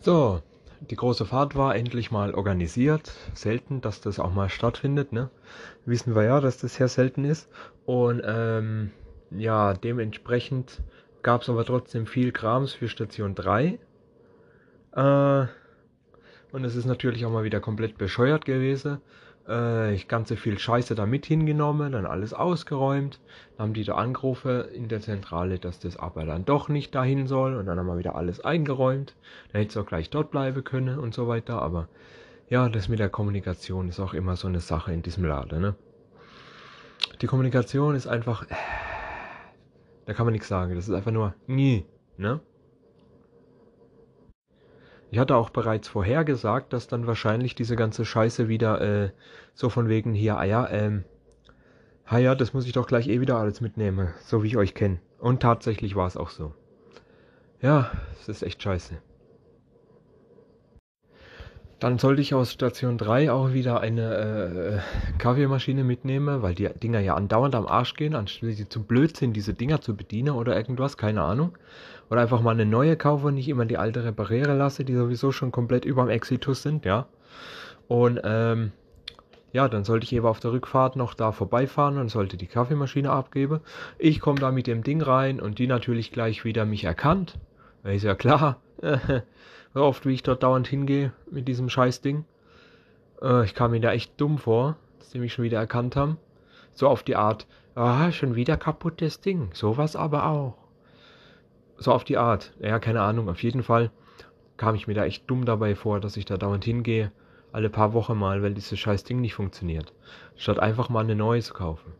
[0.00, 0.42] So,
[0.80, 3.12] die große Fahrt war endlich mal organisiert.
[3.34, 5.28] Selten, dass das auch mal stattfindet, ne?
[5.84, 7.48] Wissen wir ja, dass das sehr selten ist.
[7.84, 8.92] Und ähm,
[9.30, 10.82] ja, dementsprechend
[11.22, 13.78] gab es aber trotzdem viel Krams für Station 3.
[14.92, 15.46] Äh,
[16.52, 18.98] und es ist natürlich auch mal wieder komplett bescheuert gewesen.
[19.48, 23.20] Äh, ich ganze viel Scheiße da mit hingenommen, dann alles ausgeräumt.
[23.56, 27.26] Dann haben die da angerufen in der Zentrale, dass das aber dann doch nicht dahin
[27.26, 27.56] soll.
[27.56, 29.14] Und dann haben wir wieder alles eingeräumt.
[29.52, 31.62] Dann hätte es auch gleich dort bleiben können und so weiter.
[31.62, 31.88] Aber
[32.48, 35.60] ja, das mit der Kommunikation ist auch immer so eine Sache in diesem Laden.
[35.62, 35.74] Ne?
[37.20, 38.42] Die Kommunikation ist einfach.
[38.50, 38.54] Äh,
[40.06, 40.74] da kann man nichts sagen.
[40.74, 41.84] Das ist einfach nur nie.
[42.16, 42.40] Ne?
[45.10, 49.10] Ich hatte auch bereits vorhergesagt, dass dann wahrscheinlich diese ganze Scheiße wieder äh,
[49.54, 51.04] so von wegen hier, ah ja, ähm,
[52.04, 54.74] ah ja, das muss ich doch gleich eh wieder alles mitnehmen, so wie ich euch
[54.74, 55.00] kenne.
[55.18, 56.52] Und tatsächlich war es auch so.
[57.60, 57.90] Ja,
[58.20, 58.98] es ist echt scheiße.
[61.80, 66.98] Dann sollte ich aus Station 3 auch wieder eine äh, Kaffeemaschine mitnehmen, weil die Dinger
[66.98, 70.56] ja andauernd am Arsch gehen, anstatt sie zu blöd sind, diese Dinger zu bedienen oder
[70.56, 71.56] irgendwas, keine Ahnung.
[72.10, 75.30] Oder einfach mal eine neue kaufen und nicht immer die alte reparieren lasse, die sowieso
[75.30, 77.06] schon komplett über dem Exitus sind, ja.
[77.86, 78.72] Und ähm,
[79.52, 83.10] ja, dann sollte ich eben auf der Rückfahrt noch da vorbeifahren und sollte die Kaffeemaschine
[83.10, 83.60] abgeben.
[83.98, 87.38] Ich komme da mit dem Ding rein und die natürlich gleich wieder mich erkannt.
[87.84, 88.56] Ist ja klar.
[89.74, 92.24] so oft wie ich dort dauernd hingehe mit diesem Scheißding.
[93.22, 96.18] Äh, ich kam mir da echt dumm vor, dass die mich schon wieder erkannt haben.
[96.72, 99.50] So auf die Art, ah, schon wieder kaputtes Ding.
[99.52, 100.56] Sowas aber auch.
[101.76, 102.52] So auf die Art.
[102.60, 103.28] Ja, keine Ahnung.
[103.28, 103.90] Auf jeden Fall
[104.56, 107.12] kam ich mir da echt dumm dabei vor, dass ich da dauernd hingehe.
[107.52, 109.92] Alle paar Wochen mal, weil dieses scheiß Ding nicht funktioniert.
[110.36, 111.92] Statt einfach mal eine neue zu kaufen.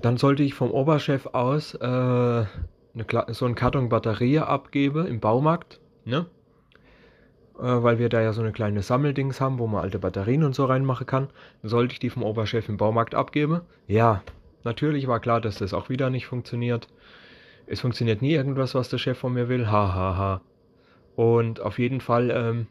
[0.00, 2.44] Dann sollte ich vom Oberchef aus äh,
[2.98, 6.26] eine, so einen Karton Batterie abgebe im Baumarkt, ne?
[7.58, 10.54] Äh, weil wir da ja so eine kleine Sammeldings haben, wo man alte Batterien und
[10.54, 11.28] so reinmachen kann.
[11.62, 13.62] Sollte ich die vom Oberchef im Baumarkt abgeben.
[13.86, 14.22] Ja,
[14.64, 16.88] natürlich war klar, dass das auch wieder nicht funktioniert.
[17.66, 19.66] Es funktioniert nie irgendwas, was der Chef von mir will.
[19.66, 19.94] Hahaha.
[19.94, 20.40] Ha, ha.
[21.18, 22.68] Und auf jeden Fall, ähm,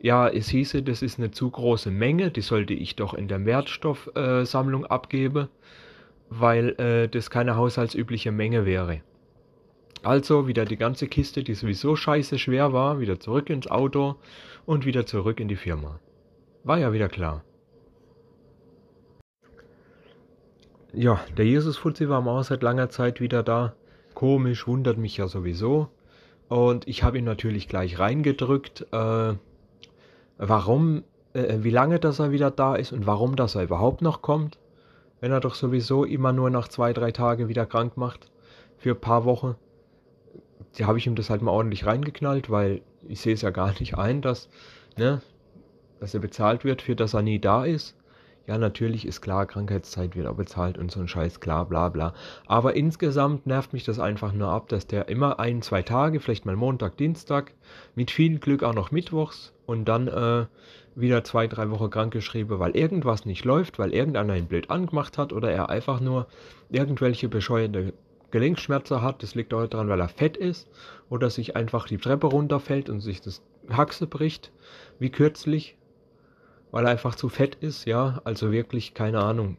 [0.00, 3.46] ja, es hieße, das ist eine zu große Menge, die sollte ich doch in der
[3.46, 5.48] Wertstoffsammlung äh, abgeben,
[6.28, 9.00] weil äh, das keine haushaltsübliche Menge wäre.
[10.04, 14.16] Also wieder die ganze Kiste, die sowieso scheiße schwer war, wieder zurück ins Auto
[14.66, 15.98] und wieder zurück in die Firma.
[16.62, 17.42] War ja wieder klar.
[20.92, 23.74] Ja, der Jesus-Fuzzi war auch seit langer Zeit wieder da.
[24.12, 25.88] Komisch, wundert mich ja sowieso.
[26.48, 29.34] Und ich habe ihn natürlich gleich reingedrückt, äh,
[30.36, 34.20] warum, äh, wie lange dass er wieder da ist und warum dass er überhaupt noch
[34.20, 34.58] kommt.
[35.20, 38.30] Wenn er doch sowieso immer nur nach zwei, drei Tagen wieder krank macht.
[38.76, 39.56] Für ein paar Wochen
[40.76, 43.72] da habe ich ihm das halt mal ordentlich reingeknallt, weil ich sehe es ja gar
[43.78, 44.48] nicht ein, dass,
[44.96, 45.20] ne,
[46.00, 47.96] dass er bezahlt wird, für das er nie da ist.
[48.46, 52.12] Ja, natürlich ist klar, Krankheitszeit wird auch bezahlt und so ein Scheiß, klar, bla bla.
[52.46, 56.44] Aber insgesamt nervt mich das einfach nur ab, dass der immer ein, zwei Tage, vielleicht
[56.44, 57.54] mal Montag, Dienstag,
[57.94, 60.44] mit viel Glück auch noch Mittwochs und dann äh,
[60.94, 65.32] wieder zwei, drei Wochen krankgeschrieben, weil irgendwas nicht läuft, weil irgendeiner ihn blöd angemacht hat
[65.32, 66.26] oder er einfach nur
[66.68, 67.94] irgendwelche bescheuerte
[68.34, 70.68] Gelenkschmerzen hat, das liegt auch daran, weil er fett ist
[71.08, 74.50] oder sich einfach die Treppe runterfällt und sich das Haxe bricht,
[74.98, 75.78] wie kürzlich,
[76.72, 79.56] weil er einfach zu fett ist, ja, also wirklich keine Ahnung.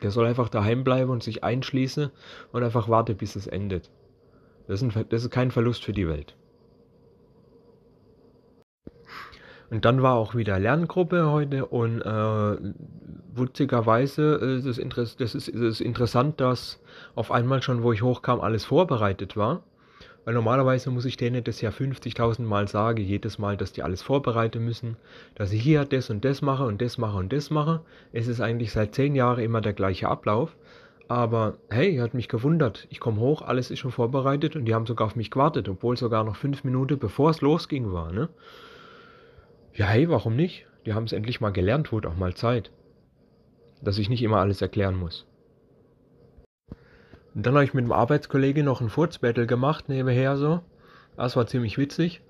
[0.00, 2.12] Der soll einfach daheim bleiben und sich einschließen
[2.52, 3.90] und einfach warten, bis es endet.
[4.68, 6.36] Das ist, ein, das ist kein Verlust für die Welt.
[9.70, 12.56] Und dann war auch wieder Lerngruppe heute und äh,
[13.38, 16.80] witzigerweise ist es, Interess das ist, ist es interessant, dass
[17.14, 19.62] auf einmal schon, wo ich hochkam, alles vorbereitet war.
[20.24, 24.02] Weil normalerweise muss ich denen das ja 50.000 Mal sagen, jedes Mal, dass die alles
[24.02, 24.96] vorbereiten müssen,
[25.34, 27.80] dass ich hier das und das mache und das mache und das mache.
[28.12, 30.54] Es ist eigentlich seit zehn Jahren immer der gleiche Ablauf.
[31.08, 32.86] Aber hey, hat mich gewundert.
[32.90, 35.96] Ich komme hoch, alles ist schon vorbereitet und die haben sogar auf mich gewartet, obwohl
[35.96, 38.12] sogar noch fünf Minuten bevor es losging war.
[38.12, 38.28] Ne?
[39.72, 40.66] Ja, hey, warum nicht?
[40.84, 42.70] Die haben es endlich mal gelernt, wurde auch mal Zeit.
[43.82, 45.26] Dass ich nicht immer alles erklären muss.
[47.34, 50.60] Und dann habe ich mit dem Arbeitskollege noch ein Furzbattle gemacht, nebenher so.
[51.16, 52.20] Das war ziemlich witzig,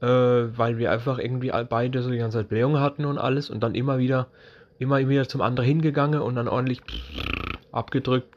[0.00, 3.60] äh, weil wir einfach irgendwie beide so die ganze Zeit Blähungen hatten und alles und
[3.60, 4.28] dann immer wieder,
[4.78, 6.80] immer wieder zum anderen hingegangen und dann ordentlich
[7.72, 8.28] abgedrückt,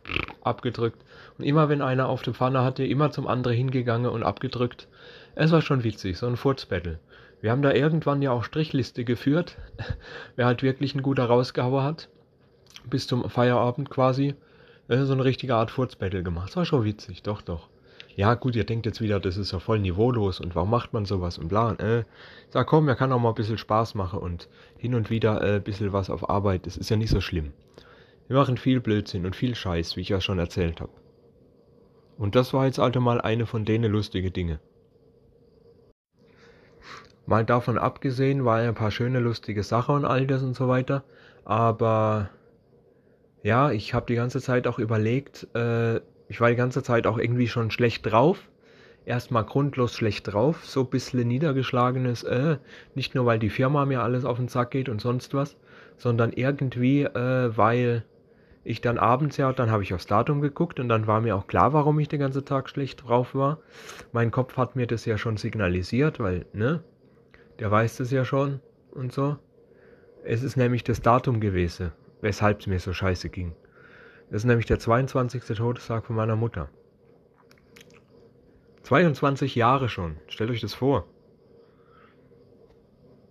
[0.42, 1.04] abgedrückt.
[1.38, 4.88] Und immer wenn einer auf der Pfanne hatte, immer zum anderen hingegangen und abgedrückt.
[5.36, 7.00] Es war schon witzig, so ein Furzbattle.
[7.42, 9.58] Wir haben da irgendwann ja auch Strichliste geführt,
[10.36, 12.10] wer halt wirklich ein guter rausgehauen hat.
[12.90, 14.36] Bis zum Feierabend quasi.
[14.88, 16.50] So eine richtige Art Furzbattle gemacht.
[16.50, 17.70] Das war schon witzig, doch, doch.
[18.16, 21.06] ja gut, ihr denkt jetzt wieder, das ist ja voll niveaulos und warum macht man
[21.06, 21.74] sowas und bla.
[21.74, 22.04] Äh,
[22.50, 24.48] sag komm, er kann auch mal ein bisschen Spaß machen und
[24.78, 27.52] hin und wieder äh, ein bisschen was auf Arbeit, das ist ja nicht so schlimm.
[28.28, 30.92] Wir machen viel Blödsinn und viel Scheiß, wie ich ja schon erzählt habe.
[32.18, 34.60] Und das war jetzt also mal eine von denen lustige Dinge.
[37.26, 40.68] Mal davon abgesehen, war ja ein paar schöne, lustige Sachen und all das und so
[40.68, 41.04] weiter.
[41.44, 42.30] Aber
[43.46, 45.98] ja, ich habe die ganze Zeit auch überlegt, äh,
[46.30, 48.50] ich war die ganze Zeit auch irgendwie schon schlecht drauf.
[49.06, 52.58] Erstmal grundlos schlecht drauf, so ein bisschen niedergeschlagenes, äh,
[52.96, 55.58] nicht nur weil die Firma mir alles auf den Sack geht und sonst was,
[55.96, 58.04] sondern irgendwie, äh, weil
[58.64, 61.46] ich dann abends ja, dann habe ich aufs Datum geguckt und dann war mir auch
[61.46, 63.60] klar, warum ich den ganzen Tag schlecht drauf war.
[64.12, 66.84] Mein Kopf hat mir das ja schon signalisiert, weil, ne,
[67.60, 68.60] der weiß das ja schon
[68.90, 69.38] und so.
[70.24, 71.92] Es ist nämlich das Datum gewesen,
[72.26, 73.54] weshalb es mir so scheiße ging.
[74.30, 75.44] Das ist nämlich der 22.
[75.44, 76.70] Todestag von meiner Mutter.
[78.82, 80.18] 22 Jahre schon.
[80.28, 81.06] Stellt euch das vor.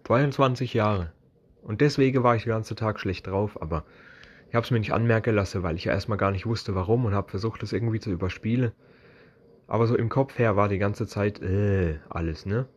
[0.05, 1.13] 22 Jahre.
[1.63, 3.85] Und deswegen war ich den ganzen Tag schlecht drauf, aber
[4.49, 7.05] ich habe es mir nicht anmerken lassen, weil ich ja erstmal gar nicht wusste, warum
[7.05, 8.71] und habe versucht, das irgendwie zu überspielen.
[9.67, 12.69] Aber so im Kopf her war die ganze Zeit äh, alles, ne?